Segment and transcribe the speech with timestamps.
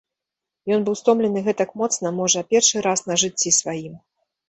[0.77, 3.93] Ён быў стомлены гэтак моцна, можа, першы раз на жыцці сваім.